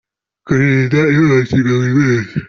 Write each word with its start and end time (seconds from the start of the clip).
Kurinda 0.45 0.99
ihohoterwa 1.11 1.71
buri 1.79 1.93
wese. 2.09 2.35